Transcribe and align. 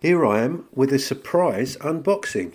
here 0.00 0.26
I 0.26 0.42
am 0.42 0.66
with 0.72 0.92
a 0.92 0.98
surprise 0.98 1.76
unboxing. 1.78 2.54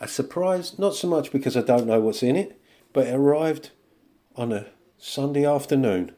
A 0.00 0.08
surprise, 0.08 0.78
not 0.78 0.94
so 0.94 1.08
much 1.08 1.30
because 1.30 1.56
I 1.56 1.62
don't 1.62 1.86
know 1.86 2.00
what's 2.00 2.22
in 2.22 2.36
it, 2.36 2.60
but 2.92 3.06
it 3.06 3.14
arrived 3.14 3.70
on 4.34 4.52
a 4.52 4.66
Sunday 4.98 5.44
afternoon, 5.44 6.12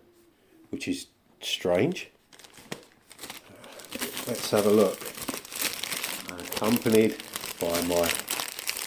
which 0.71 0.89
is 0.89 1.09
strange. 1.41 2.11
Let's 4.27 4.51
have 4.51 4.67
a 4.67 4.71
look. 4.71 4.99
Accompanied 6.31 7.17
by 7.61 7.83
my 7.83 8.11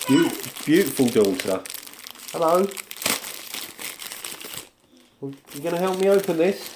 be- 0.08 0.32
beautiful 0.66 1.08
daughter. 1.08 1.62
Hello. 2.32 2.68
You 5.22 5.62
going 5.62 5.76
to 5.76 5.80
help 5.80 6.00
me 6.00 6.10
open 6.10 6.38
this? 6.38 6.76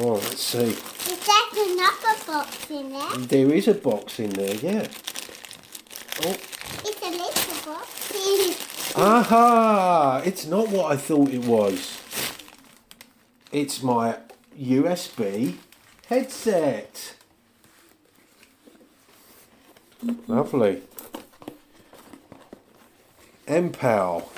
Oh, 0.00 0.12
let's 0.12 0.40
see. 0.40 0.58
Is 0.60 1.26
there 1.26 1.72
another 1.72 2.24
box 2.24 2.70
in 2.70 2.92
there? 2.92 3.16
There 3.16 3.52
is 3.52 3.66
a 3.66 3.74
box 3.74 4.20
in 4.20 4.30
there, 4.30 4.54
yeah. 4.54 4.86
Oh, 6.22 6.36
It's 6.84 7.02
a 7.02 7.10
little 7.10 7.72
box. 7.74 8.94
aha! 8.96 10.22
It's 10.24 10.46
not 10.46 10.68
what 10.68 10.92
I 10.92 10.96
thought 10.96 11.30
it 11.30 11.44
was. 11.44 12.00
It's 13.50 13.82
my 13.82 14.18
USB 14.56 15.56
headset. 16.06 17.16
Lovely. 20.28 20.82
MPOW. 23.48 24.28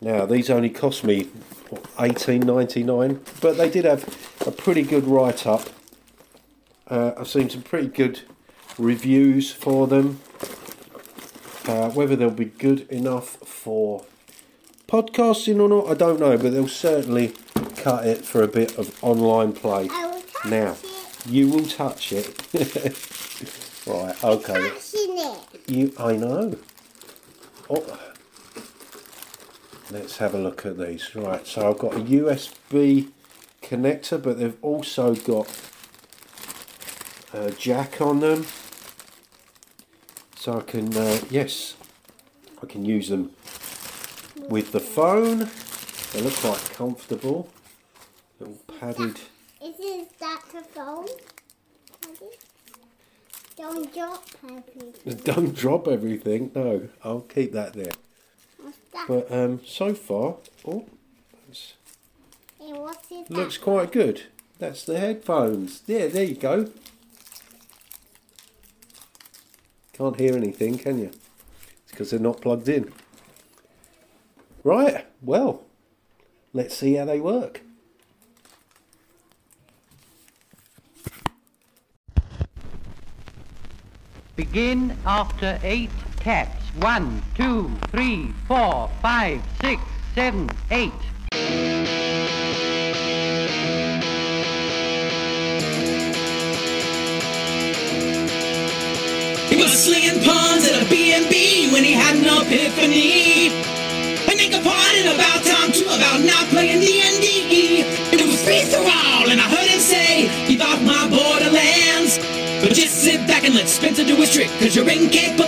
Now 0.00 0.26
these 0.26 0.50
only 0.50 0.70
cost 0.70 1.04
me 1.04 1.28
what, 1.72 1.86
eighteen 1.98 2.40
ninety 2.42 2.82
nine, 2.82 3.20
but 3.40 3.56
they 3.56 3.70
did 3.70 3.84
have 3.84 4.04
a 4.46 4.50
pretty 4.50 4.82
good 4.82 5.04
write 5.04 5.46
up. 5.46 5.68
Uh, 6.88 7.12
I've 7.18 7.28
seen 7.28 7.48
some 7.48 7.62
pretty 7.62 7.88
good 7.88 8.20
reviews 8.78 9.50
for 9.52 9.86
them. 9.86 10.20
Uh, 11.66 11.90
whether 11.90 12.16
they'll 12.16 12.30
be 12.30 12.44
good 12.46 12.80
enough 12.90 13.36
for 13.36 14.04
podcasting 14.88 15.60
or 15.60 15.68
not, 15.68 15.88
I 15.88 15.94
don't 15.94 16.18
know, 16.20 16.36
but 16.36 16.52
they'll 16.52 16.66
certainly 16.68 17.34
cut 17.76 18.04
it 18.06 18.24
for 18.24 18.42
a 18.42 18.48
bit 18.48 18.76
of 18.78 19.02
online 19.02 19.52
play. 19.52 19.88
I 19.90 20.06
will 20.06 20.20
touch 20.22 20.44
Now, 20.50 20.72
it. 20.72 21.26
you 21.26 21.48
will 21.48 21.64
touch 21.64 22.12
it. 22.12 22.26
right, 23.86 24.24
okay. 24.24 24.72
You, 25.68 25.92
I 25.98 26.16
know. 26.16 26.58
Oh. 27.70 27.98
Let's 29.92 30.16
have 30.16 30.34
a 30.34 30.38
look 30.38 30.64
at 30.64 30.78
these. 30.78 31.14
Right, 31.14 31.46
so 31.46 31.68
I've 31.68 31.78
got 31.78 31.92
a 31.92 31.98
USB 31.98 33.10
connector, 33.60 34.22
but 34.22 34.38
they've 34.38 34.56
also 34.62 35.14
got 35.14 35.46
a 37.34 37.50
jack 37.50 38.00
on 38.00 38.20
them. 38.20 38.46
So 40.34 40.58
I 40.58 40.62
can, 40.62 40.96
uh, 40.96 41.18
yes, 41.28 41.76
I 42.62 42.66
can 42.66 42.86
use 42.86 43.10
them 43.10 43.32
with 44.48 44.72
the 44.72 44.80
phone. 44.80 45.50
They 46.14 46.22
look 46.22 46.36
quite 46.36 46.70
comfortable. 46.72 47.50
Little 48.40 48.56
padded. 48.80 49.20
Is 49.62 49.76
this 49.76 50.08
that 50.20 50.42
the 50.54 50.62
phone? 50.62 51.06
Don't 53.58 53.92
drop 53.92 54.24
everything. 54.42 55.16
Don't 55.24 55.54
drop 55.54 55.86
everything. 55.86 56.50
No, 56.54 56.88
I'll 57.04 57.20
keep 57.20 57.52
that 57.52 57.74
there. 57.74 57.92
What's 58.92 59.08
that? 59.08 59.28
But 59.28 59.32
um, 59.32 59.60
so 59.66 59.94
far, 59.94 60.36
oh, 60.66 60.86
that's 61.46 61.74
Hey, 62.58 62.72
what's 62.72 63.10
it 63.10 63.30
Looks 63.30 63.58
quite 63.58 63.90
good. 63.92 64.22
That's 64.58 64.84
the 64.84 64.98
headphones. 64.98 65.82
Yeah, 65.86 66.06
there 66.06 66.24
you 66.24 66.36
go. 66.36 66.70
Can't 69.92 70.18
hear 70.18 70.36
anything, 70.36 70.78
can 70.78 70.98
you? 70.98 71.10
It's 71.82 71.90
because 71.90 72.10
they're 72.10 72.20
not 72.20 72.40
plugged 72.40 72.68
in. 72.68 72.92
Right, 74.64 75.06
well, 75.20 75.64
let's 76.52 76.76
see 76.76 76.94
how 76.94 77.04
they 77.04 77.20
work. 77.20 77.62
Begin 84.36 84.96
after 85.04 85.58
eight 85.62 85.90
taps. 86.16 86.61
One, 86.80 87.22
two, 87.34 87.70
three, 87.90 88.32
four, 88.48 88.88
five, 89.02 89.42
six, 89.60 89.82
seven, 90.14 90.48
eight. 90.70 90.90
He 99.50 99.56
was 99.60 99.70
slinging 99.84 100.24
pawns 100.24 100.66
at 100.66 100.82
a 100.82 100.88
B&B 100.88 101.72
when 101.72 101.84
he 101.84 101.92
had 101.92 102.16
an 102.16 102.24
epiphany. 102.24 103.48
And 104.30 104.40
they 104.40 104.48
partying 104.48 105.14
about 105.14 105.44
time 105.44 105.72
too 105.72 105.84
about 105.84 106.24
not 106.24 106.48
playing 106.48 106.80
D&D. 106.80 107.82
It 108.16 108.26
was 108.26 108.42
free 108.42 108.64
for 108.64 108.78
all, 108.78 109.28
and 109.28 109.38
I 109.38 109.44
heard 109.44 109.68
him 109.68 109.78
say 109.78 110.26
he 110.46 110.56
thought 110.56 110.80
my 110.80 111.06
Borderlands. 111.10 112.16
But 112.64 112.72
just 112.72 113.02
sit 113.04 113.26
back 113.26 113.44
and 113.44 113.54
let 113.54 113.68
Spencer 113.68 114.04
do 114.04 114.16
his 114.16 114.32
trick, 114.32 114.48
cause 114.58 114.74
you're 114.74 114.88
incapable 114.88 115.41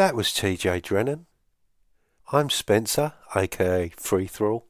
That 0.00 0.16
was 0.16 0.28
TJ 0.28 0.80
Drennon. 0.80 1.26
I'm 2.32 2.48
Spencer, 2.48 3.12
aka 3.36 3.90
Free 3.98 4.26
Thrall, 4.26 4.66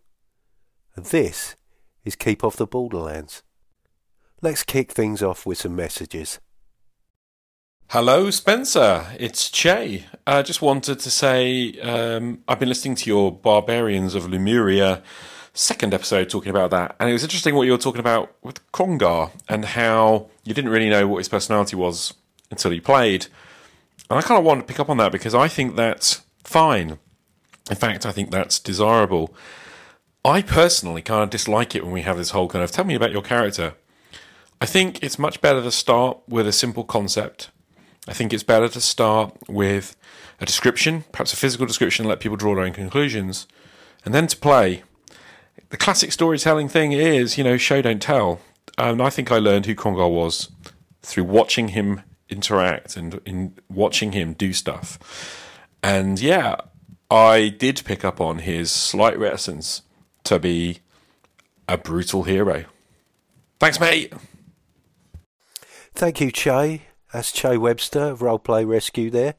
and 0.96 1.06
this 1.06 1.54
is 2.04 2.16
Keep 2.16 2.42
Off 2.42 2.56
the 2.56 2.66
Borderlands. 2.66 3.44
Let's 4.42 4.64
kick 4.64 4.90
things 4.90 5.22
off 5.22 5.46
with 5.46 5.58
some 5.58 5.76
messages. 5.76 6.40
Hello, 7.90 8.32
Spencer. 8.32 9.06
It's 9.20 9.48
Che. 9.52 10.04
I 10.26 10.42
just 10.42 10.62
wanted 10.62 10.98
to 10.98 11.10
say 11.12 11.78
um, 11.78 12.42
I've 12.48 12.58
been 12.58 12.68
listening 12.68 12.96
to 12.96 13.08
your 13.08 13.30
Barbarians 13.30 14.16
of 14.16 14.28
Lemuria 14.28 15.00
second 15.52 15.94
episode 15.94 16.28
talking 16.28 16.50
about 16.50 16.72
that, 16.72 16.96
and 16.98 17.08
it 17.08 17.12
was 17.12 17.22
interesting 17.22 17.54
what 17.54 17.66
you 17.66 17.72
were 17.72 17.78
talking 17.78 18.00
about 18.00 18.34
with 18.42 18.68
Krongar 18.72 19.30
and 19.48 19.64
how 19.64 20.28
you 20.42 20.54
didn't 20.54 20.72
really 20.72 20.90
know 20.90 21.06
what 21.06 21.18
his 21.18 21.28
personality 21.28 21.76
was 21.76 22.14
until 22.50 22.72
he 22.72 22.80
played. 22.80 23.28
And 24.10 24.18
I 24.18 24.22
kind 24.22 24.38
of 24.38 24.44
want 24.44 24.60
to 24.60 24.66
pick 24.66 24.80
up 24.80 24.90
on 24.90 24.96
that 24.96 25.12
because 25.12 25.34
I 25.34 25.46
think 25.46 25.76
that's 25.76 26.22
fine. 26.42 26.98
In 27.70 27.76
fact, 27.76 28.04
I 28.04 28.10
think 28.10 28.30
that's 28.30 28.58
desirable. 28.58 29.32
I 30.24 30.42
personally 30.42 31.00
kind 31.00 31.22
of 31.22 31.30
dislike 31.30 31.76
it 31.76 31.84
when 31.84 31.92
we 31.92 32.02
have 32.02 32.16
this 32.16 32.30
whole 32.30 32.48
kind 32.48 32.64
of 32.64 32.72
tell 32.72 32.84
me 32.84 32.96
about 32.96 33.12
your 33.12 33.22
character. 33.22 33.74
I 34.60 34.66
think 34.66 35.02
it's 35.02 35.18
much 35.18 35.40
better 35.40 35.62
to 35.62 35.70
start 35.70 36.18
with 36.28 36.46
a 36.46 36.52
simple 36.52 36.84
concept. 36.84 37.50
I 38.08 38.12
think 38.12 38.32
it's 38.32 38.42
better 38.42 38.68
to 38.68 38.80
start 38.80 39.34
with 39.48 39.96
a 40.40 40.44
description, 40.44 41.04
perhaps 41.12 41.32
a 41.32 41.36
physical 41.36 41.66
description, 41.66 42.06
let 42.06 42.20
people 42.20 42.36
draw 42.36 42.54
their 42.54 42.64
own 42.64 42.72
conclusions, 42.72 43.46
and 44.04 44.12
then 44.12 44.26
to 44.26 44.36
play. 44.36 44.82
The 45.68 45.76
classic 45.76 46.10
storytelling 46.10 46.68
thing 46.68 46.92
is, 46.92 47.38
you 47.38 47.44
know, 47.44 47.56
show 47.56 47.80
don't 47.80 48.02
tell. 48.02 48.40
And 48.76 49.00
I 49.00 49.08
think 49.10 49.30
I 49.30 49.38
learned 49.38 49.66
who 49.66 49.74
Krongar 49.74 50.10
was 50.10 50.50
through 51.02 51.24
watching 51.24 51.68
him 51.68 52.02
interact 52.30 52.96
and 52.96 53.20
in 53.24 53.58
watching 53.68 54.12
him 54.12 54.32
do 54.34 54.52
stuff. 54.52 54.98
And 55.82 56.20
yeah, 56.20 56.56
I 57.10 57.48
did 57.48 57.82
pick 57.84 58.04
up 58.04 58.20
on 58.20 58.38
his 58.38 58.70
slight 58.70 59.18
reticence 59.18 59.82
to 60.24 60.38
be 60.38 60.78
a 61.68 61.76
brutal 61.76 62.24
hero. 62.24 62.64
Thanks, 63.58 63.80
mate. 63.80 64.12
Thank 65.94 66.20
you, 66.20 66.30
Che. 66.30 66.82
That's 67.12 67.32
Che 67.32 67.56
Webster, 67.56 68.14
Roleplay 68.14 68.66
Rescue 68.66 69.10
there. 69.10 69.34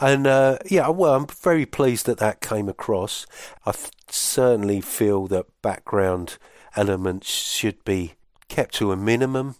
And 0.00 0.26
uh, 0.26 0.58
yeah, 0.68 0.88
well, 0.88 1.14
I'm 1.14 1.26
very 1.26 1.66
pleased 1.66 2.06
that 2.06 2.18
that 2.18 2.40
came 2.40 2.68
across. 2.68 3.26
I 3.66 3.70
f- 3.70 3.90
certainly 4.08 4.80
feel 4.80 5.26
that 5.28 5.46
background 5.60 6.38
elements 6.74 7.30
should 7.30 7.84
be 7.84 8.14
kept 8.48 8.74
to 8.76 8.90
a 8.90 8.96
minimum 8.96 9.56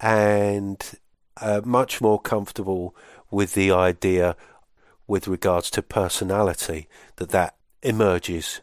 and 0.00 0.98
uh, 1.40 1.60
much 1.64 2.00
more 2.00 2.20
comfortable 2.20 2.94
with 3.30 3.54
the 3.54 3.70
idea 3.70 4.36
with 5.06 5.28
regards 5.28 5.70
to 5.70 5.82
personality 5.82 6.88
that 7.16 7.30
that 7.30 7.56
emerges 7.82 8.60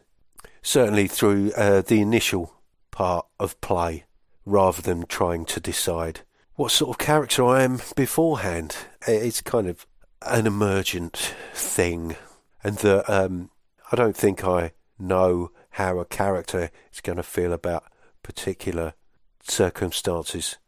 certainly 0.62 1.06
through 1.06 1.52
uh, 1.56 1.82
the 1.82 2.00
initial 2.00 2.54
part 2.90 3.26
of 3.38 3.60
play 3.60 4.04
rather 4.44 4.82
than 4.82 5.06
trying 5.06 5.44
to 5.44 5.60
decide 5.60 6.20
what 6.54 6.70
sort 6.70 6.90
of 6.90 7.04
character 7.04 7.44
I 7.44 7.62
am 7.62 7.80
beforehand. 7.96 8.76
It's 9.06 9.40
kind 9.40 9.68
of 9.68 9.86
an 10.22 10.46
emergent 10.46 11.34
thing, 11.54 12.16
and 12.62 12.76
that 12.78 13.10
um, 13.10 13.50
I 13.90 13.96
don't 13.96 14.16
think 14.16 14.44
I 14.44 14.72
know 14.98 15.50
how 15.70 15.98
a 15.98 16.04
character 16.04 16.70
is 16.92 17.00
going 17.00 17.16
to 17.16 17.22
feel 17.22 17.52
about 17.52 17.84
particular 18.22 18.94
circumstances 19.42 20.58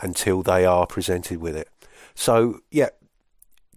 until 0.00 0.42
they 0.42 0.64
are 0.64 0.86
presented 0.86 1.38
with 1.38 1.56
it. 1.56 1.68
So, 2.14 2.60
yeah, 2.70 2.88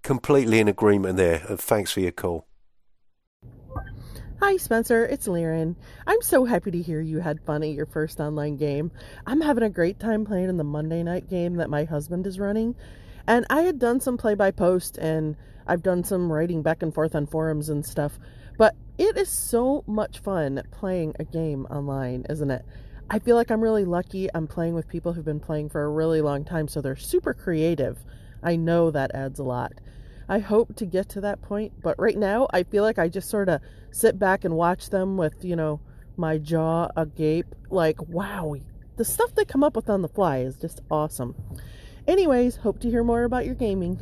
completely 0.03 0.59
in 0.59 0.67
agreement 0.67 1.17
there. 1.17 1.43
And 1.47 1.59
thanks 1.59 1.91
for 1.91 1.99
your 1.99 2.11
call. 2.11 2.47
Hi, 4.39 4.57
Spencer. 4.57 5.05
It's 5.05 5.27
Liren. 5.27 5.75
I'm 6.07 6.21
so 6.23 6.45
happy 6.45 6.71
to 6.71 6.81
hear 6.81 6.99
you 6.99 7.19
had 7.19 7.39
fun 7.41 7.61
at 7.61 7.69
your 7.69 7.85
first 7.85 8.19
online 8.19 8.57
game. 8.57 8.91
I'm 9.27 9.39
having 9.39 9.63
a 9.63 9.69
great 9.69 9.99
time 9.99 10.25
playing 10.25 10.49
in 10.49 10.57
the 10.57 10.63
Monday 10.63 11.03
night 11.03 11.29
game 11.29 11.57
that 11.57 11.69
my 11.69 11.83
husband 11.83 12.25
is 12.25 12.39
running. 12.39 12.75
And 13.27 13.45
I 13.51 13.61
had 13.61 13.77
done 13.77 13.99
some 13.99 14.17
play 14.17 14.33
by 14.33 14.49
post 14.49 14.97
and 14.97 15.35
I've 15.67 15.83
done 15.83 16.03
some 16.03 16.31
writing 16.31 16.63
back 16.63 16.81
and 16.81 16.91
forth 16.91 17.13
on 17.13 17.27
forums 17.27 17.69
and 17.69 17.85
stuff. 17.85 18.17
But 18.57 18.75
it 18.97 19.15
is 19.15 19.29
so 19.29 19.83
much 19.85 20.19
fun 20.19 20.63
playing 20.71 21.15
a 21.19 21.23
game 21.23 21.65
online, 21.65 22.25
isn't 22.27 22.49
it? 22.49 22.65
I 23.13 23.19
feel 23.19 23.35
like 23.35 23.51
I'm 23.51 23.59
really 23.59 23.83
lucky. 23.83 24.29
I'm 24.33 24.47
playing 24.47 24.73
with 24.73 24.87
people 24.87 25.11
who've 25.11 25.25
been 25.25 25.41
playing 25.41 25.67
for 25.67 25.83
a 25.83 25.89
really 25.89 26.21
long 26.21 26.45
time, 26.45 26.69
so 26.69 26.79
they're 26.79 26.95
super 26.95 27.33
creative. 27.33 28.05
I 28.41 28.55
know 28.55 28.89
that 28.89 29.13
adds 29.13 29.37
a 29.37 29.43
lot. 29.43 29.73
I 30.29 30.39
hope 30.39 30.77
to 30.77 30.85
get 30.85 31.09
to 31.09 31.21
that 31.21 31.41
point, 31.41 31.73
but 31.81 31.99
right 31.99 32.17
now 32.17 32.47
I 32.53 32.63
feel 32.63 32.83
like 32.83 32.97
I 32.97 33.09
just 33.09 33.29
sort 33.29 33.49
of 33.49 33.59
sit 33.91 34.17
back 34.17 34.45
and 34.45 34.55
watch 34.55 34.91
them 34.91 35.17
with, 35.17 35.43
you 35.43 35.57
know, 35.57 35.81
my 36.15 36.37
jaw 36.37 36.87
agape. 36.95 37.53
Like, 37.69 38.01
wow, 38.07 38.55
the 38.95 39.03
stuff 39.03 39.35
they 39.35 39.43
come 39.43 39.61
up 39.61 39.75
with 39.75 39.89
on 39.89 40.03
the 40.03 40.07
fly 40.07 40.37
is 40.37 40.55
just 40.55 40.79
awesome. 40.89 41.35
Anyways, 42.07 42.55
hope 42.55 42.79
to 42.79 42.89
hear 42.89 43.03
more 43.03 43.25
about 43.25 43.45
your 43.45 43.55
gaming. 43.55 43.99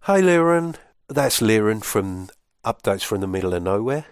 Hi, 0.00 0.20
Liren. 0.20 0.74
That's 1.08 1.40
Liren 1.40 1.82
from 1.82 2.28
Updates 2.62 3.04
from 3.04 3.22
the 3.22 3.26
Middle 3.26 3.54
of 3.54 3.62
Nowhere. 3.62 4.04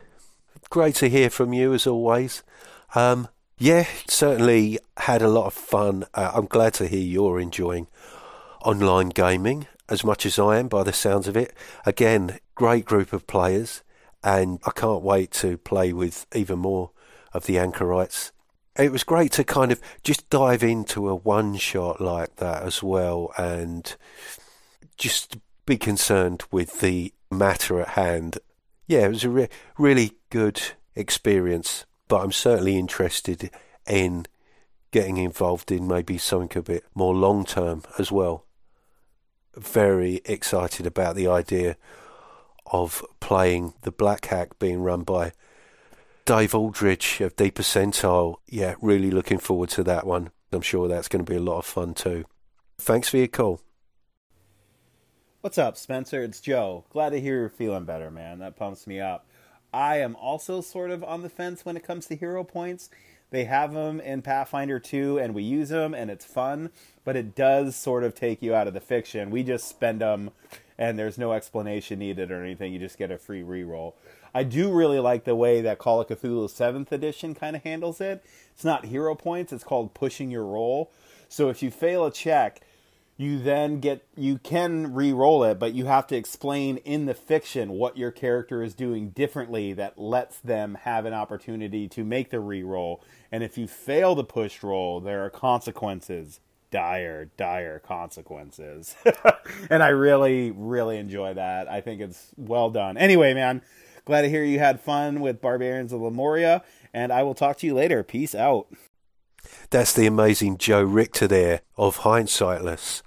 Great 0.71 0.95
to 0.97 1.11
hear 1.11 1.29
from 1.29 1.53
you 1.53 1.75
as 1.75 1.87
always. 1.87 2.43
Um, 2.95 3.29
yeah, 3.59 3.87
certainly 4.09 4.79
had 4.97 5.23
a 5.23 5.29
lot 5.29 5.47
of 5.47 5.55
fun. 5.55 6.05
Uh, 6.15 6.33
I'm 6.35 6.47
glad 6.47 6.75
to 6.75 6.89
hear 6.89 7.01
you're 7.01 7.41
enjoying 7.41 7.87
online 8.63 9.11
gaming 9.11 9.67
as 9.89 10.05
much 10.05 10.25
as 10.25 10.39
I 10.39 10.59
am 10.59 10.69
by 10.69 10.83
the 10.83 10.93
sounds 10.93 11.29
of 11.29 11.37
it. 11.37 11.53
Again, 11.85 12.39
great 12.55 12.85
group 12.85 13.13
of 13.13 13.27
players, 13.27 13.83
and 14.23 14.61
I 14.65 14.71
can't 14.71 15.03
wait 15.03 15.31
to 15.33 15.59
play 15.59 15.93
with 15.93 16.27
even 16.35 16.61
more 16.61 16.91
of 17.33 17.47
the 17.47 17.59
anchorites. 17.59 18.33
It 18.79 18.93
was 18.93 19.05
great 19.05 19.33
to 19.33 19.45
kind 19.45 19.73
of 19.73 19.81
just 20.03 20.31
dive 20.31 20.63
into 20.63 21.09
a 21.09 21.15
one 21.15 21.57
shot 21.57 22.01
like 22.01 22.37
that 22.37 22.63
as 22.63 22.83
well 22.83 23.33
and 23.37 23.95
just 24.97 25.39
be 25.67 25.77
concerned 25.77 26.45
with 26.51 26.81
the 26.81 27.13
matter 27.31 27.81
at 27.81 27.89
hand. 27.89 28.39
Yeah, 28.87 29.07
it 29.07 29.11
was 29.11 29.25
a 29.25 29.31
re- 29.31 29.49
really 29.77 30.13
good 30.31 30.61
experience, 30.95 31.85
but 32.11 32.23
I'm 32.23 32.33
certainly 32.33 32.77
interested 32.77 33.51
in 33.87 34.27
getting 34.91 35.17
involved 35.17 35.73
in 35.73 35.89
maybe 35.89 36.19
something 36.19 36.59
a 36.59 36.63
bit 36.63 36.85
more 36.95 37.15
long 37.15 37.47
term 37.47 37.85
as 37.99 38.13
well 38.13 38.45
very 39.57 40.21
excited 40.25 40.87
about 40.87 41.17
the 41.17 41.27
idea 41.27 41.77
of 42.67 43.05
playing 43.21 43.75
the 43.83 43.93
Black 43.93 44.27
Hack 44.27 44.59
being 44.59 44.81
run 44.81 45.03
by 45.03 45.33
Dave 46.25 46.55
Aldridge 46.55 47.21
of 47.21 47.37
Deep 47.37 47.57
Percentile. 47.57 48.37
Yeah, 48.47 48.75
really 48.81 49.11
looking 49.11 49.39
forward 49.39 49.71
to 49.71 49.83
that 49.85 50.07
one. 50.07 50.31
I'm 50.53 50.61
sure 50.61 50.89
that's 50.89 51.09
going 51.09 51.25
to 51.25 51.31
be 51.31 51.37
a 51.37 51.43
lot 51.43 51.59
of 51.59 51.67
fun 51.67 51.95
too. 51.95 52.25
Thanks 52.79 53.09
for 53.09 53.19
your 53.19 53.29
call. 53.29 53.61
What's 55.41 55.59
up, 55.59 55.77
Spencer? 55.77 56.23
It's 56.23 56.41
Joe. 56.41 56.85
Glad 56.91 57.11
to 57.11 57.21
hear 57.21 57.39
you're 57.41 57.49
feeling 57.49 57.85
better, 57.85 58.11
man. 58.11 58.41
That 58.41 58.57
pumps 58.57 58.87
me 58.87 59.01
up. 59.01 59.27
I 59.73 59.99
am 59.99 60.17
also 60.17 60.61
sort 60.61 60.91
of 60.91 61.05
on 61.05 61.23
the 61.23 61.29
fence 61.29 61.65
when 61.65 61.77
it 61.77 61.85
comes 61.85 62.07
to 62.07 62.17
hero 62.17 62.45
points. 62.45 62.91
They 63.31 63.45
have 63.45 63.73
them 63.73 64.01
in 64.01 64.23
Pathfinder 64.23 64.81
2, 64.81 65.19
and 65.19 65.35
we 65.35 65.45
use 65.45 65.69
them, 65.69 65.95
and 65.95 66.11
it's 66.11 66.25
fun, 66.25 66.71
but 67.05 67.15
it 67.17 67.37
does 67.37 67.77
sort 67.77 68.03
of 68.03 68.15
take 68.15 68.43
you 68.43 68.55
out 68.55 68.67
of 68.67 68.75
the 68.75 68.81
fiction. 68.81 69.31
We 69.31 69.45
just 69.45 69.69
spend 69.69 70.01
them, 70.01 70.31
and 70.77 70.99
there's 70.99 71.17
no 71.17 71.33
explanation 71.33 72.01
needed 72.01 72.33
or 72.33 72.43
anything. 72.43 72.73
You 72.73 72.81
just 72.81 72.99
get 72.99 73.13
a 73.13 73.19
free 73.19 73.43
reroll. 73.43 73.95
I 74.35 74.43
do 74.43 74.73
really 74.73 74.99
like 74.99 75.25
the 75.25 75.37
way 75.37 75.61
that 75.61 75.79
Call 75.79 76.01
of 76.01 76.09
Cthulhu 76.09 76.47
7th 76.47 76.91
edition 76.91 77.35
kind 77.35 77.55
of 77.55 77.63
handles 77.63 78.01
it. 78.01 78.25
It's 78.53 78.65
not 78.65 78.87
hero 78.87 79.15
points, 79.15 79.53
it's 79.53 79.65
called 79.65 79.95
pushing 79.95 80.31
your 80.31 80.45
roll. 80.45 80.91
So 81.29 81.49
if 81.49 81.63
you 81.63 81.71
fail 81.71 82.07
a 82.07 82.13
check, 82.13 82.61
you 83.21 83.39
then 83.39 83.81
get 83.81 84.03
you 84.17 84.39
can 84.39 84.95
re-roll 84.95 85.45
it 85.45 85.59
but 85.59 85.75
you 85.75 85.85
have 85.85 86.07
to 86.07 86.17
explain 86.17 86.79
in 86.79 87.05
the 87.05 87.13
fiction 87.13 87.73
what 87.73 87.99
your 87.99 88.11
character 88.11 88.63
is 88.63 88.75
doing 88.75 89.11
differently 89.11 89.75
that 89.75 89.99
lets 89.99 90.41
them 90.41 90.79
have 90.83 91.05
an 91.05 91.13
opportunity 91.13 91.87
to 91.87 92.03
make 92.03 92.31
the 92.31 92.41
re-roll. 92.41 93.05
And 93.31 93.45
if 93.45 93.59
you 93.59 93.67
fail 93.67 94.15
the 94.15 94.25
push 94.25 94.63
roll 94.63 95.01
there 95.01 95.23
are 95.23 95.29
consequences. 95.29 96.41
Dire 96.71 97.27
dire 97.37 97.79
consequences. 97.79 98.97
And 99.69 99.83
i 99.83 99.89
really 99.89 100.51
really 100.51 100.97
enjoy 100.97 101.35
that. 101.35 101.69
I 101.69 101.83
think 101.83 102.01
it's 102.01 102.31
well 102.39 102.71
done. 102.71 102.97
Anyway 102.97 103.35
man 103.35 103.61
glad 104.07 104.23
to 104.23 104.31
hear 104.31 104.45
you 104.45 104.59
had 104.59 104.81
fun 104.81 105.21
with 105.21 105.43
barbarians 105.43 105.93
of 105.93 106.01
lemuria 106.01 106.65
and 106.95 107.13
i 107.13 107.23
will 107.23 107.35
talk 107.35 107.59
to 107.59 107.67
you 107.67 107.75
later. 107.75 108.03
Peace 108.03 108.35
out 108.35 108.67
that's 109.71 109.93
the 109.93 110.07
amazing 110.07 110.59
Joe 110.59 110.83
Richter 110.83 111.29
there 111.29 111.61
of 111.77 111.99
Hindsightless. 111.99 113.03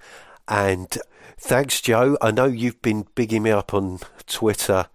And 0.47 0.97
thanks, 1.37 1.81
Joe. 1.81 2.17
I 2.21 2.31
know 2.31 2.45
you've 2.45 2.81
been 2.81 3.07
bigging 3.15 3.43
me 3.43 3.51
up 3.51 3.73
on 3.73 3.99
Twitter, 4.27 4.87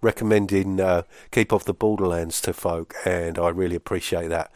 recommending 0.00 0.80
uh, 0.80 1.02
Keep 1.30 1.52
Off 1.52 1.64
the 1.64 1.74
Borderlands 1.74 2.40
to 2.42 2.52
folk, 2.52 2.94
and 3.04 3.38
I 3.38 3.48
really 3.48 3.76
appreciate 3.76 4.28
that. 4.28 4.52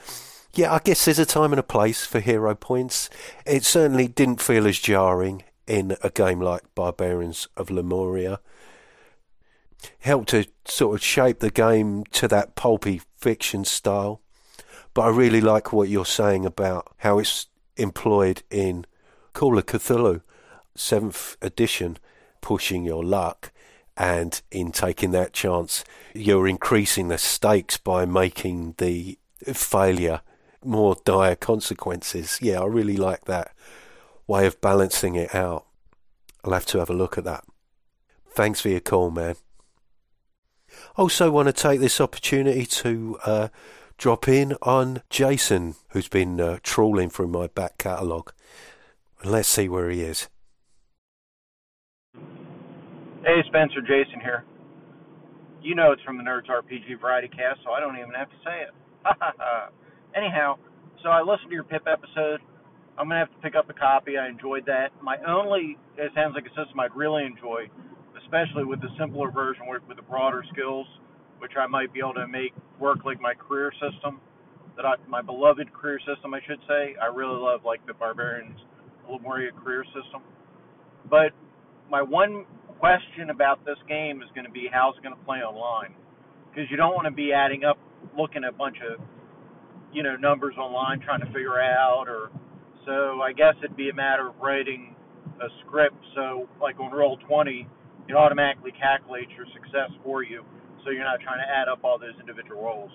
Yeah, 0.55 0.73
I 0.73 0.81
guess 0.81 1.05
there's 1.05 1.19
a 1.19 1.27
time 1.27 1.53
and 1.53 1.61
a 1.61 1.65
place 1.65 2.05
for 2.05 2.21
hero 2.21 2.55
points. 2.55 3.09
It 3.47 3.65
certainly 3.65 4.07
didn't 4.07 4.43
feel 4.43 4.67
as 4.67 4.79
jarring 4.79 5.45
in 5.67 5.97
a 6.03 6.11
game 6.11 6.41
like 6.41 6.75
Barbarians 6.75 7.49
of 7.57 7.71
Lemuria. 7.71 8.41
Helped 10.01 10.29
to 10.31 10.47
sort 10.65 10.95
of 10.95 11.03
shape 11.03 11.41
the 11.41 11.51
game 11.51 12.05
to 12.13 12.29
that 12.29 12.55
pulpy 12.55 13.01
fiction 13.17 13.65
style. 13.65 14.22
But 14.95 15.03
I 15.03 15.09
really 15.09 15.41
like 15.41 15.73
what 15.73 15.89
you're 15.89 16.05
saying 16.05 16.45
about 16.45 16.93
how 16.99 17.19
it's 17.19 17.47
employed 17.77 18.43
in 18.51 18.85
Call 19.33 19.57
of 19.57 19.67
Cthulhu, 19.67 20.23
7th 20.77 21.37
edition, 21.41 21.99
pushing 22.41 22.85
your 22.85 23.05
luck. 23.05 23.53
And 23.97 24.41
in 24.51 24.73
taking 24.73 25.11
that 25.13 25.33
chance, 25.33 25.85
you're 26.15 26.49
increasing 26.49 27.09
the 27.09 27.19
stakes 27.19 27.77
by 27.77 28.07
making 28.07 28.75
the 28.79 29.19
failure 29.53 30.23
more 30.65 30.97
dire 31.05 31.37
consequences. 31.37 32.39
Yeah, 32.41 32.61
I 32.61 32.67
really 32.67 32.97
like 32.97 33.27
that 33.27 33.53
way 34.27 34.47
of 34.47 34.61
balancing 34.61 35.15
it 35.15 35.35
out. 35.35 35.67
I'll 36.45 36.53
have 36.53 36.67
to 36.67 36.79
have 36.79 36.91
a 36.91 36.95
look 36.95 37.19
at 37.19 37.25
that. 37.25 37.45
Thanks 38.31 38.61
for 38.61 38.71
your 38.71 38.81
call, 38.81 39.11
man. 39.11 39.37
Also, 40.97 41.31
want 41.31 41.47
to 41.47 41.53
take 41.53 41.81
this 41.81 42.01
opportunity 42.01 42.65
to 42.65 43.19
uh, 43.25 43.49
drop 44.03 44.27
in 44.27 44.57
on 44.63 45.01
Jason, 45.11 45.77
who's 45.91 46.09
been 46.09 46.41
uh, 46.41 46.59
trawling 46.65 47.09
through 47.09 47.29
my 47.29 47.47
back 47.47 47.79
catalogue. 47.79 48.33
Let's 49.23 49.47
see 49.47 49.69
where 49.69 49.91
he 49.91 50.01
is. 50.01 50.29
Hey, 53.23 53.39
Spencer, 53.47 53.81
Jason 53.81 54.19
here. 54.21 54.43
You 55.63 55.77
know 55.77 55.93
it's 55.93 56.03
from 56.03 56.19
the 56.19 56.25
Nerds 56.25 56.51
RPG 56.51 57.01
Variety 57.01 57.29
Cast, 57.29 57.61
so 57.63 57.71
I 57.71 57.79
don't 57.79 57.97
even 57.97 58.11
have 58.11 58.29
to 58.29 58.37
say 58.45 58.67
it. 58.67 58.75
Anyhow, 60.17 60.59
so 61.05 61.09
I 61.11 61.21
listened 61.21 61.51
to 61.51 61.55
your 61.55 61.63
Pip 61.63 61.87
episode. 61.87 62.41
I'm 62.99 63.07
gonna 63.07 63.21
have 63.21 63.31
to 63.31 63.39
pick 63.39 63.55
up 63.55 63.71
a 63.71 63.73
copy. 63.73 64.19
I 64.19 64.27
enjoyed 64.27 64.67
that. 64.67 64.91
My 65.01 65.17
only, 65.29 65.79
it 65.97 66.11
sounds 66.17 66.35
like 66.35 66.47
a 66.47 66.55
system 66.59 66.81
I'd 66.81 66.97
really 66.97 67.23
enjoy, 67.25 67.71
especially 68.19 68.65
with 68.65 68.81
the 68.81 68.91
simpler 68.99 69.31
version 69.31 69.69
with, 69.69 69.83
with 69.87 69.97
the 69.97 70.03
broader 70.03 70.43
skills 70.53 70.89
which 71.43 71.59
I 71.59 71.67
might 71.67 71.93
be 71.93 71.99
able 71.99 72.15
to 72.15 72.29
make 72.29 72.55
work 72.79 73.05
like 73.05 73.21
my 73.21 73.35
career 73.35 73.73
system, 73.73 74.21
that 74.77 74.87
I, 74.87 74.95
my 75.09 75.21
beloved 75.21 75.73
career 75.73 75.99
system, 76.07 76.33
I 76.35 76.41
should 76.47 76.61
say. 76.69 76.95
I 77.03 77.07
really 77.07 77.37
love 77.37 77.65
like 77.67 77.85
the 77.85 77.95
Barbarians 77.95 78.57
Lemuria 79.11 79.51
career 79.51 79.85
system. 79.87 80.23
But 81.11 81.33
my 81.91 82.01
one 82.01 82.47
question 82.79 83.31
about 83.31 83.65
this 83.67 83.77
game 83.89 84.23
is 84.23 84.29
going 84.37 84.47
to 84.47 84.53
be 84.53 84.69
how's 84.73 84.97
it 84.97 85.03
going 85.03 85.17
to 85.17 85.25
play 85.25 85.39
online, 85.39 85.95
because 86.49 86.71
you 86.71 86.77
don't 86.77 86.95
want 86.95 87.07
to 87.07 87.11
be 87.11 87.33
adding 87.33 87.65
up, 87.65 87.77
looking 88.17 88.45
at 88.45 88.55
a 88.55 88.57
bunch 88.57 88.77
of, 88.79 89.03
you 89.93 90.05
know, 90.05 90.15
numbers 90.15 90.55
online 90.57 91.01
trying 91.01 91.21
to 91.21 91.27
figure 91.27 91.61
out, 91.61 92.05
or 92.07 92.31
so 92.87 93.21
I 93.21 93.33
guess 93.33 93.55
it'd 93.65 93.77
be 93.77 93.91
a 93.91 93.95
matter 93.95 94.29
of 94.29 94.37
writing 94.41 94.95
a 95.43 95.49
script. 95.67 95.99
So 96.15 96.49
like 96.61 96.79
on 96.79 96.93
roll 96.93 97.19
20, 97.27 97.67
it 98.09 98.15
automatically 98.15 98.73
calculates 98.81 99.33
your 99.37 99.47
success 99.53 99.91
for 100.05 100.23
you 100.23 100.45
so 100.85 100.91
you're 100.91 101.05
not 101.05 101.21
trying 101.21 101.39
to 101.39 101.51
add 101.51 101.69
up 101.69 101.85
all 101.85 101.99
those 101.99 102.19
individual 102.21 102.63
roles. 102.63 102.91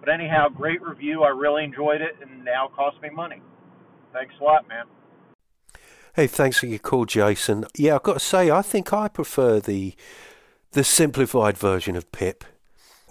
But 0.00 0.08
anyhow, 0.08 0.48
great 0.48 0.82
review. 0.82 1.22
I 1.22 1.28
really 1.28 1.64
enjoyed 1.64 2.00
it, 2.00 2.16
and 2.20 2.44
now 2.44 2.66
it 2.66 2.74
costs 2.74 3.00
me 3.00 3.10
money. 3.10 3.40
Thanks 4.12 4.34
a 4.40 4.44
lot, 4.44 4.68
man. 4.68 4.86
Hey, 6.14 6.26
thanks 6.26 6.58
for 6.58 6.66
your 6.66 6.78
call, 6.78 7.06
Jason. 7.06 7.64
Yeah, 7.76 7.94
I've 7.94 8.02
got 8.02 8.14
to 8.14 8.20
say, 8.20 8.50
I 8.50 8.62
think 8.62 8.92
I 8.92 9.08
prefer 9.08 9.60
the 9.60 9.94
the 10.72 10.84
simplified 10.84 11.58
version 11.58 11.96
of 11.96 12.10
Pip, 12.12 12.44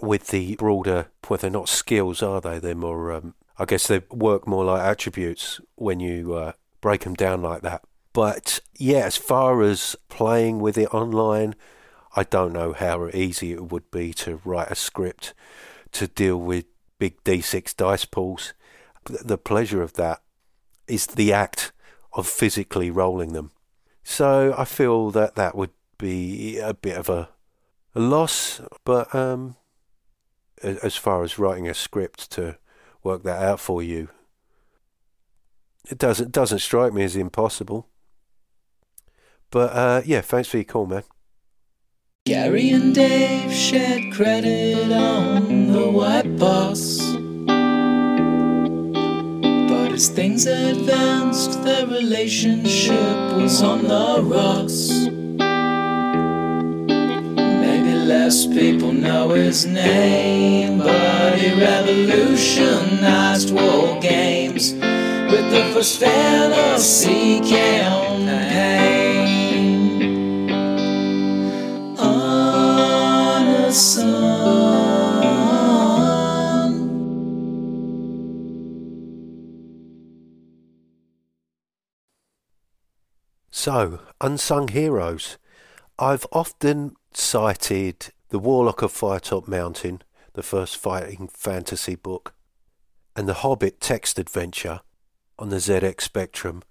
with 0.02 0.28
the 0.28 0.56
broader, 0.56 1.06
well, 1.28 1.38
they're 1.38 1.48
not 1.50 1.68
skills, 1.68 2.22
are 2.22 2.40
they? 2.40 2.58
They're 2.58 2.74
more, 2.74 3.12
um, 3.12 3.34
I 3.56 3.64
guess 3.64 3.86
they 3.86 4.02
work 4.10 4.46
more 4.46 4.64
like 4.64 4.82
attributes 4.82 5.60
when 5.76 6.00
you 6.00 6.34
uh, 6.34 6.52
break 6.80 7.02
them 7.02 7.14
down 7.14 7.40
like 7.40 7.62
that. 7.62 7.82
But 8.12 8.60
yeah, 8.76 9.06
as 9.06 9.16
far 9.16 9.62
as 9.62 9.96
playing 10.08 10.58
with 10.58 10.76
it 10.76 10.92
online, 10.92 11.54
I 12.14 12.24
don't 12.24 12.52
know 12.52 12.72
how 12.72 13.08
easy 13.08 13.52
it 13.52 13.70
would 13.72 13.90
be 13.90 14.12
to 14.14 14.40
write 14.44 14.70
a 14.70 14.74
script 14.74 15.34
to 15.92 16.06
deal 16.06 16.36
with 16.36 16.66
big 16.98 17.22
D6 17.24 17.76
dice 17.76 18.04
pools. 18.04 18.54
The 19.04 19.38
pleasure 19.38 19.82
of 19.82 19.94
that 19.94 20.20
is 20.86 21.06
the 21.06 21.32
act 21.32 21.72
of 22.12 22.26
physically 22.26 22.90
rolling 22.90 23.32
them. 23.32 23.50
So 24.04 24.54
I 24.56 24.64
feel 24.64 25.10
that 25.12 25.36
that 25.36 25.54
would 25.54 25.70
be 25.98 26.58
a 26.58 26.74
bit 26.74 26.96
of 26.96 27.08
a, 27.08 27.28
a 27.94 28.00
loss, 28.00 28.60
but 28.84 29.14
um, 29.14 29.56
as 30.62 30.96
far 30.96 31.22
as 31.22 31.38
writing 31.38 31.68
a 31.68 31.74
script 31.74 32.30
to 32.32 32.58
work 33.02 33.22
that 33.22 33.42
out 33.42 33.60
for 33.60 33.82
you, 33.82 34.08
it 35.90 35.98
doesn't 35.98 36.30
doesn't 36.30 36.60
strike 36.60 36.92
me 36.92 37.02
as 37.02 37.16
impossible. 37.16 37.88
But 39.50 39.72
uh, 39.72 40.02
yeah, 40.04 40.20
thanks 40.20 40.48
for 40.48 40.58
your 40.58 40.64
call, 40.64 40.86
man. 40.86 41.02
Gary 42.24 42.70
and 42.70 42.94
Dave 42.94 43.52
shared 43.52 44.12
credit 44.12 44.92
on 44.92 45.72
the 45.72 45.90
white 45.90 46.38
box. 46.38 47.00
But 49.68 49.90
as 49.90 50.08
things 50.08 50.46
advanced, 50.46 51.64
their 51.64 51.84
relationship 51.88 53.34
was 53.34 53.60
on 53.60 53.82
the 53.88 54.22
rocks. 54.22 54.88
Maybe 57.60 57.92
less 58.06 58.46
people 58.46 58.92
know 58.92 59.30
his 59.30 59.66
name, 59.66 60.78
but 60.78 61.40
he 61.40 61.60
revolutionized 61.60 63.52
war 63.52 63.98
games 63.98 64.74
with 64.74 65.50
the 65.50 65.72
first 65.74 65.98
fantasy 65.98 67.40
campaign. 67.40 69.01
So, 73.74 74.02
unsung 84.20 84.68
heroes. 84.68 85.38
I've 85.98 86.26
often 86.32 86.96
cited 87.14 88.12
The 88.28 88.38
Warlock 88.38 88.82
of 88.82 88.92
Firetop 88.92 89.48
Mountain, 89.48 90.02
the 90.34 90.42
first 90.42 90.76
fighting 90.76 91.30
fantasy 91.32 91.94
book, 91.94 92.34
and 93.16 93.26
The 93.26 93.40
Hobbit 93.40 93.80
text 93.80 94.18
adventure 94.18 94.80
on 95.38 95.48
the 95.48 95.56
ZX 95.56 96.02
Spectrum, 96.02 96.62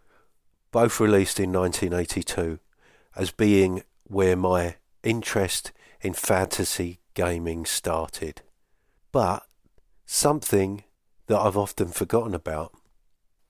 both 0.71 0.99
released 0.99 1.39
in 1.39 1.51
1982, 1.51 2.59
as 3.15 3.31
being 3.31 3.81
where 4.03 4.35
my 4.35 4.75
interest 5.01 5.71
in 6.01 6.13
fantasy 6.13 6.99
gaming 7.13 7.65
started. 7.65 8.41
But 9.11 9.43
something 10.05 10.83
that 11.27 11.39
I've 11.39 11.57
often 11.57 11.89
forgotten 11.89 12.33
about 12.33 12.73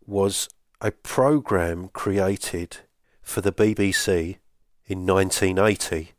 was 0.05 0.49
a 0.81 0.91
program 0.91 1.89
created 1.89 2.77
for 3.21 3.41
the 3.41 3.53
BBC 3.53 4.37
in 4.85 5.05
1980 5.05 6.11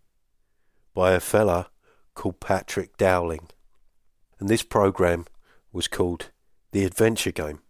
by 0.95 1.13
a 1.13 1.21
fella 1.21 1.71
called 2.15 2.41
Patrick 2.41 2.97
Dowling. 2.97 3.49
And 4.39 4.49
this 4.49 4.63
program 4.63 5.27
was 5.73 5.89
called 5.89 6.31
The 6.73 6.85
Adventure 6.85 7.33
Game. 7.33 7.61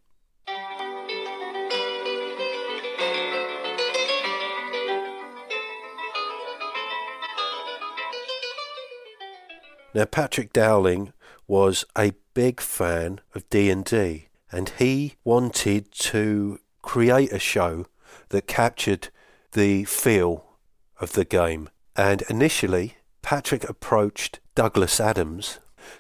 Now 9.95 10.07
Patrick 10.07 10.53
Dowling 10.55 11.13
was 11.47 11.85
a 11.97 12.15
big 12.33 12.61
fan 12.61 13.21
of 13.35 13.49
D&D 13.51 14.29
and 14.51 14.69
he 14.79 15.17
wanted 15.23 15.93
to 15.93 16.61
create 16.81 17.33
a 17.33 17.39
show 17.39 17.87
that 18.31 18.47
captured 18.47 19.09
the 19.53 19.85
feel 19.85 20.47
of 20.99 21.13
the 21.13 21.27
game. 21.27 21.69
And 21.95 22.23
initially 22.31 22.97
Patrick 23.21 23.69
approached 23.69 24.41
Douglas 24.55 24.99
Adams 24.99 25.59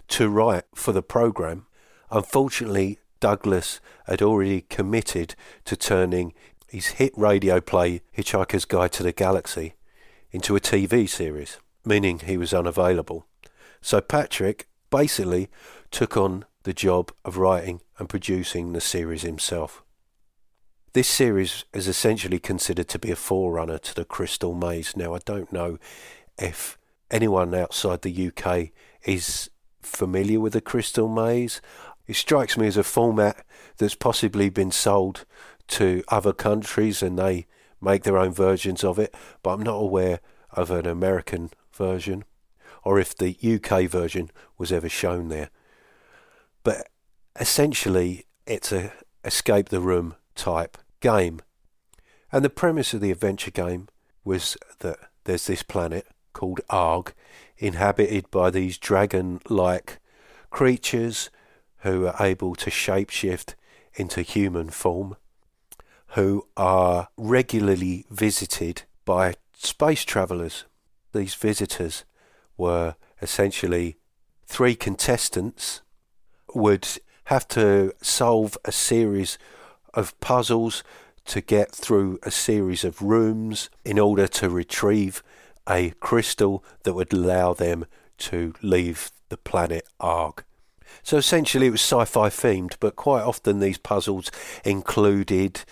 to 0.09 0.29
write 0.29 0.65
for 0.75 0.93
the 0.93 1.03
program. 1.03 1.67
Unfortunately, 2.11 2.99
Douglas 3.21 3.81
had 4.07 4.23
already 4.23 4.63
committed 4.63 5.35
to 5.67 5.77
turning 5.77 6.33
his 6.67 6.89
hit 6.89 7.13
radio 7.17 7.61
play 7.61 8.01
Hitchhiker's 8.17 8.65
Guide 8.65 8.93
to 8.93 9.03
the 9.03 9.13
Galaxy 9.13 9.75
into 10.31 10.57
a 10.57 10.61
TV 10.61 11.07
series, 11.07 11.59
meaning 11.85 12.21
he 12.21 12.39
was 12.39 12.55
unavailable. 12.55 13.27
So 13.83 14.01
Patrick 14.01 14.69
basically 14.91 15.51
took 15.91 16.17
on 16.17 16.45
the 16.62 16.73
job 16.73 17.12
of 17.25 17.37
writing 17.37 17.81
and 17.99 18.09
producing 18.09 18.73
the 18.73 18.81
series 18.81 19.23
himself. 19.23 19.83
This 20.93 21.09
series 21.09 21.65
is 21.73 21.89
essentially 21.89 22.39
considered 22.39 22.89
to 22.89 22.99
be 22.99 23.11
a 23.11 23.17
forerunner 23.17 23.79
to 23.79 23.95
the 23.95 24.05
Crystal 24.05 24.55
Maze. 24.55 24.97
Now, 24.97 25.15
I 25.15 25.19
don't 25.25 25.53
know 25.53 25.79
if 26.39 26.79
anyone 27.11 27.55
outside 27.55 28.03
the 28.03 28.29
UK 28.29 28.71
is 29.05 29.51
familiar 29.81 30.39
with 30.39 30.53
the 30.53 30.61
Crystal 30.61 31.09
Maze. 31.09 31.61
It 32.07 32.17
strikes 32.17 32.57
me 32.57 32.67
as 32.69 32.77
a 32.77 32.85
format 32.85 33.45
that's 33.79 33.95
possibly 33.95 34.49
been 34.49 34.71
sold 34.71 35.25
to 35.69 36.05
other 36.09 36.33
countries 36.33 37.03
and 37.03 37.19
they 37.19 37.47
make 37.81 38.05
their 38.05 38.19
own 38.19 38.33
versions 38.33 38.85
of 38.85 38.99
it, 38.99 39.15
but 39.43 39.55
I'm 39.55 39.62
not 39.62 39.77
aware 39.77 40.21
of 40.53 40.71
an 40.71 40.87
American 40.87 41.51
version 41.73 42.25
or 42.85 42.99
if 42.99 43.17
the 43.17 43.37
UK 43.43 43.89
version 43.89 44.31
was 44.59 44.73
ever 44.73 44.89
shown 44.89 45.29
there. 45.29 45.51
But 46.65 46.89
essentially, 47.39 48.27
it's 48.47 48.73
a 48.73 48.93
escape 49.25 49.69
the 49.69 49.81
room 49.81 50.15
type 50.35 50.79
game. 51.01 51.41
And 52.31 52.45
the 52.45 52.51
premise 52.51 52.95
of 52.95 53.01
the 53.01 53.11
adventure 53.11 53.51
game 53.51 53.89
was 54.25 54.57
that 54.81 54.99
there's 55.25 55.47
this 55.47 55.62
planet 55.62 56.07
called 56.33 56.61
Arg, 56.71 57.12
inhabited 57.59 58.31
by 58.31 58.51
these 58.51 58.79
dragon 58.79 59.41
like 59.49 60.01
creatures 60.51 61.31
who 61.79 62.07
are 62.07 62.17
able 62.19 62.55
to 62.55 62.71
shapeshift 62.71 63.55
into 63.95 64.23
human 64.23 64.71
form, 64.71 65.17
who 66.09 66.47
are 66.57 67.09
regularly 67.17 68.07
visited 68.11 68.83
by 69.05 69.35
space 69.55 70.05
travellers. 70.05 70.65
These 71.12 71.35
visitors 71.35 72.05
were 72.56 72.97
essentially 73.21 73.97
three 74.47 74.75
contestants 74.75 75.82
would 76.54 76.87
have 77.25 77.47
to 77.49 77.94
solve 78.02 78.59
a 78.64 78.73
series 78.73 79.38
of 79.94 80.18
puzzles 80.21 80.82
to 81.25 81.40
get 81.40 81.71
through 81.71 82.18
a 82.23 82.30
series 82.30 82.85
of 82.85 83.00
rooms 83.00 83.71
in 83.85 83.99
order 83.99 84.26
to 84.26 84.50
retrieve 84.50 85.23
a 85.68 85.90
crystal 86.00 86.64
that 86.82 86.94
would 86.94 87.12
allow 87.12 87.54
them 87.54 87.87
to 88.18 88.54
leave 88.62 89.11
the 89.28 89.37
planet 89.37 89.87
Arg. 90.00 90.44
So 91.02 91.16
essentially, 91.16 91.68
it 91.68 91.71
was 91.71 91.80
sci 91.80 92.04
fi 92.04 92.28
themed, 92.28 92.76
but 92.80 92.97
quite 92.97 93.23
often 93.23 93.61
these 93.61 93.78
puzzles 93.78 94.30
included 94.64 95.62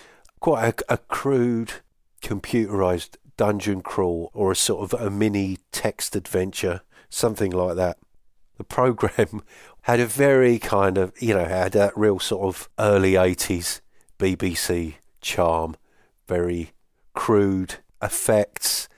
quite 0.40 0.82
a, 0.88 0.94
a 0.94 0.98
crude 0.98 1.74
computerized 2.22 3.16
dungeon 3.40 3.80
crawl 3.80 4.30
or 4.34 4.52
a 4.52 4.54
sort 4.54 4.82
of 4.92 5.00
a 5.00 5.08
mini 5.08 5.56
text 5.72 6.14
adventure, 6.14 6.82
something 7.08 7.50
like 7.50 7.74
that. 7.74 7.96
The 8.58 8.64
program 8.64 9.42
had 9.84 9.98
a 9.98 10.04
very 10.04 10.58
kind 10.58 10.98
of, 10.98 11.14
you 11.22 11.32
know, 11.32 11.46
had 11.46 11.72
that 11.72 11.96
real 11.96 12.18
sort 12.18 12.42
of 12.54 12.68
early 12.78 13.12
80s 13.12 13.80
BBC 14.18 14.96
charm, 15.22 15.78
very 16.28 16.72
crude 17.14 17.76
effects. 18.02 18.90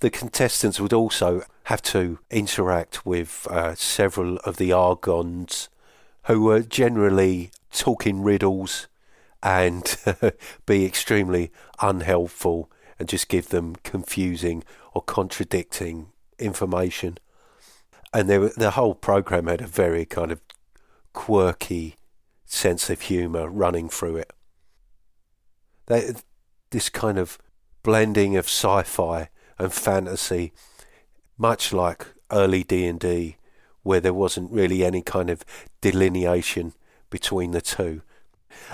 The 0.00 0.08
contestants 0.08 0.80
would 0.80 0.94
also 0.94 1.42
have 1.64 1.82
to 1.82 2.20
interact 2.30 3.04
with 3.04 3.46
uh, 3.50 3.74
several 3.74 4.38
of 4.46 4.56
the 4.56 4.72
Argonds 4.72 5.68
who 6.24 6.40
were 6.40 6.62
generally 6.62 7.50
talking 7.70 8.22
riddles 8.22 8.88
and 9.42 9.94
be 10.64 10.86
extremely 10.86 11.52
unhelpful 11.82 12.70
and 12.98 13.08
just 13.08 13.28
give 13.28 13.48
them 13.48 13.76
confusing 13.84 14.64
or 14.94 15.02
contradicting 15.02 16.08
information. 16.38 17.18
And 18.12 18.28
were, 18.28 18.52
the 18.56 18.72
whole 18.72 18.94
program 18.94 19.46
had 19.46 19.60
a 19.60 19.66
very 19.66 20.04
kind 20.04 20.32
of 20.32 20.40
quirky 21.12 21.96
sense 22.44 22.90
of 22.90 23.02
humour 23.02 23.48
running 23.48 23.88
through 23.88 24.16
it. 24.16 24.32
They, 25.86 26.14
this 26.70 26.88
kind 26.88 27.18
of 27.18 27.38
blending 27.82 28.36
of 28.36 28.46
sci-fi 28.46 29.28
and 29.58 29.72
fantasy, 29.72 30.52
much 31.36 31.72
like 31.72 32.06
early 32.30 32.62
D 32.62 32.86
and 32.86 33.00
D, 33.00 33.36
where 33.82 34.00
there 34.00 34.14
wasn't 34.14 34.52
really 34.52 34.84
any 34.84 35.02
kind 35.02 35.30
of 35.30 35.44
delineation 35.80 36.72
between 37.10 37.52
the 37.52 37.60
two. 37.60 38.02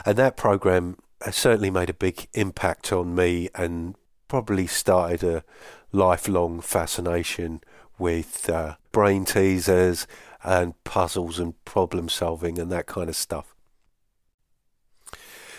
And 0.04 0.16
that 0.16 0.36
program 0.36 0.98
certainly 1.30 1.70
made 1.70 1.90
a 1.90 1.94
big 1.94 2.28
impact 2.34 2.92
on 2.92 3.14
me 3.14 3.48
and 3.54 3.94
probably 4.34 4.66
started 4.66 5.22
a 5.22 5.44
lifelong 5.92 6.60
fascination 6.60 7.60
with 8.00 8.50
uh, 8.50 8.74
brain 8.90 9.24
teasers 9.24 10.08
and 10.42 10.74
puzzles 10.82 11.38
and 11.38 11.54
problem 11.64 12.08
solving 12.08 12.58
and 12.58 12.68
that 12.68 12.84
kind 12.84 13.08
of 13.08 13.14
stuff. 13.14 13.54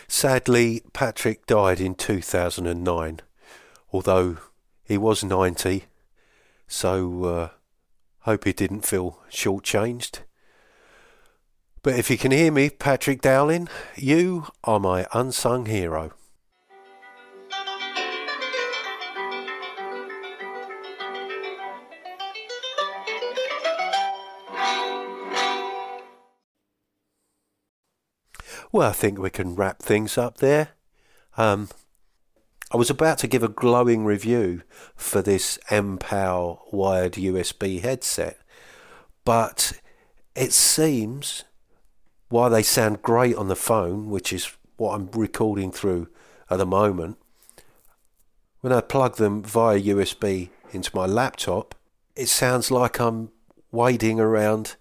Sadly, 0.10 0.82
Patrick 0.92 1.46
died 1.46 1.80
in 1.80 1.96
2009, 1.96 3.22
although 3.94 4.40
he 4.84 4.98
was 4.98 5.24
90, 5.24 5.86
so 6.68 7.24
uh, 7.24 7.50
hope 8.24 8.44
he 8.44 8.52
didn't 8.52 8.86
feel 8.86 9.20
shortchanged. 9.32 10.20
But 11.82 11.98
if 11.98 12.10
you 12.10 12.18
can 12.18 12.32
hear 12.32 12.52
me, 12.52 12.72
Patrick 12.72 13.22
Dowling, 13.22 13.70
you 13.96 14.48
are 14.66 14.82
my 14.82 15.08
unsung 15.14 15.68
hero. 15.68 16.12
Well, 28.76 28.90
I 28.90 28.92
think 28.92 29.18
we 29.18 29.30
can 29.30 29.56
wrap 29.56 29.82
things 29.82 30.18
up 30.18 30.40
there. 30.40 30.72
Um, 31.38 31.70
I 32.74 32.76
was 32.76 32.90
about 32.90 33.18
to 33.20 33.28
give 33.28 33.42
a 33.42 33.48
glowing 33.48 34.04
review 34.04 34.64
for 34.98 35.22
this 35.22 35.58
MPOW 35.70 36.74
wired 36.74 37.14
USB 37.14 37.80
headset, 37.80 38.38
but 39.24 39.80
it 40.36 40.52
seems 40.52 41.46
while 42.28 42.50
they 42.50 42.64
sound 42.64 43.02
great 43.02 43.38
on 43.38 43.48
the 43.48 43.56
phone, 43.56 44.10
which 44.10 44.34
is 44.34 44.52
what 44.76 44.96
I'm 44.96 45.10
recording 45.14 45.72
through 45.72 46.10
at 46.50 46.58
the 46.58 46.66
moment, 46.66 47.18
when 48.60 48.74
I 48.74 48.82
plug 48.82 49.16
them 49.16 49.42
via 49.42 49.80
USB 49.80 50.50
into 50.74 50.94
my 50.94 51.06
laptop, 51.06 51.76
it 52.18 52.28
sounds 52.28 52.70
like 52.70 53.00
I'm 53.00 53.30
wading 53.72 54.20
around 54.20 54.76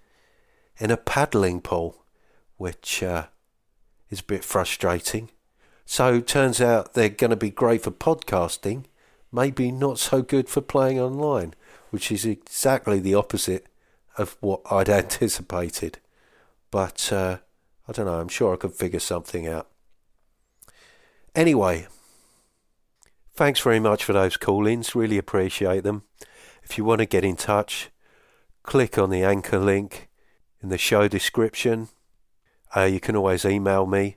in 0.81 0.91
a 0.91 0.97
paddling 0.97 1.61
pool, 1.61 2.05
which 2.57 3.01
uh, 3.01 3.27
is 4.15 4.21
a 4.21 4.25
bit 4.25 4.45
frustrating. 4.45 5.29
So 5.85 6.21
turns 6.21 6.61
out 6.61 6.95
they're 6.95 7.09
going 7.09 7.31
to 7.31 7.37
be 7.37 7.51
great 7.51 7.83
for 7.83 7.91
podcasting, 7.91 8.85
maybe 9.33 9.71
not 9.71 9.99
so 9.99 10.23
good 10.23 10.49
for 10.49 10.61
playing 10.61 10.99
online, 11.01 11.53
which 11.91 12.11
is 12.11 12.25
exactly 12.25 13.01
the 13.01 13.15
opposite 13.15 13.67
of 14.17 14.37
what 14.41 14.61
I'd 14.71 14.89
anticipated. 15.03 15.99
But 16.71 17.13
uh, 17.13 17.39
I 17.89 17.93
don't 17.93 18.07
know, 18.07 18.21
I'm 18.21 18.29
sure 18.29 18.55
I 18.55 18.57
could 18.57 18.73
figure 18.73 19.01
something 19.01 19.47
out. 19.47 19.69
Anyway, 21.35 21.89
thanks 23.35 23.61
very 23.61 23.81
much 23.81 24.05
for 24.05 24.13
those 24.13 24.37
call 24.37 24.67
ins, 24.67 24.95
really 24.95 25.19
appreciate 25.19 25.83
them. 25.83 26.05
If 26.63 26.79
you 26.79 26.85
want 26.85 27.01
to 27.01 27.07
get 27.07 27.25
in 27.25 27.37
touch, 27.37 27.91
click 28.63 28.97
on 28.97 29.11
the 29.11 29.25
anchor 29.25 29.59
link 29.59 30.09
in 30.63 30.69
the 30.69 30.79
show 30.79 31.09
description. 31.09 31.89
Uh, 32.77 32.85
you 32.85 33.01
can 33.01 33.17
always 33.17 33.45
email 33.45 33.85
me 33.87 34.17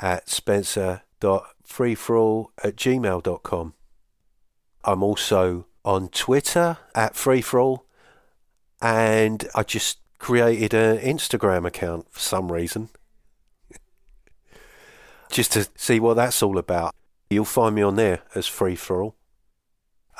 at 0.00 0.28
spencer.freethrall 0.28 2.46
at 2.64 2.74
gmail.com. 2.76 3.74
I'm 4.84 5.02
also 5.02 5.66
on 5.84 6.08
Twitter 6.08 6.78
at 6.94 7.12
freethrall, 7.14 7.80
and 8.80 9.46
I 9.54 9.62
just 9.62 9.98
created 10.18 10.72
an 10.74 10.98
Instagram 10.98 11.66
account 11.66 12.06
for 12.10 12.20
some 12.20 12.50
reason. 12.50 12.88
just 15.30 15.52
to 15.52 15.68
see 15.76 16.00
what 16.00 16.14
that's 16.14 16.42
all 16.42 16.58
about. 16.58 16.94
You'll 17.28 17.44
find 17.44 17.76
me 17.76 17.82
on 17.82 17.96
there 17.96 18.20
as 18.34 18.46
free 18.46 18.74
thrall. 18.74 19.14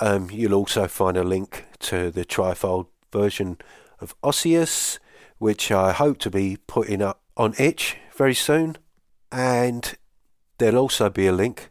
Um, 0.01 0.31
you'll 0.31 0.55
also 0.55 0.87
find 0.87 1.17
a 1.17 1.25
link 1.25 1.65
to 1.81 2.11
the 2.11 2.25
trifold 2.25 2.87
version 3.13 3.59
of 4.01 4.15
Osseous, 4.23 4.99
which 5.39 5.73
I 5.73 5.93
hope 5.93 6.19
to 6.19 6.31
be 6.31 6.59
putting 6.67 7.03
up 7.03 7.21
on 7.41 7.55
itch 7.59 7.97
very 8.15 8.35
soon. 8.35 8.77
And 9.33 9.97
there'll 10.59 10.77
also 10.77 11.09
be 11.09 11.27
a 11.27 11.33
link 11.33 11.71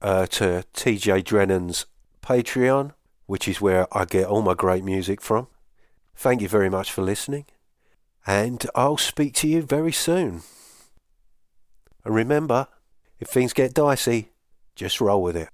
uh, 0.00 0.26
to 0.26 0.64
TJ 0.72 1.24
Drennon's 1.24 1.84
Patreon, 2.22 2.92
which 3.26 3.46
is 3.46 3.60
where 3.60 3.86
I 3.96 4.06
get 4.06 4.26
all 4.26 4.40
my 4.40 4.54
great 4.54 4.82
music 4.82 5.20
from. 5.20 5.48
Thank 6.16 6.40
you 6.40 6.48
very 6.48 6.70
much 6.70 6.90
for 6.90 7.02
listening, 7.02 7.46
and 8.26 8.66
I'll 8.74 8.96
speak 8.96 9.34
to 9.34 9.48
you 9.48 9.62
very 9.62 9.92
soon. 9.92 10.42
And 12.04 12.14
remember, 12.14 12.66
if 13.20 13.28
things 13.28 13.52
get 13.52 13.74
dicey, 13.74 14.30
just 14.74 15.00
roll 15.00 15.22
with 15.22 15.36
it. 15.36 15.48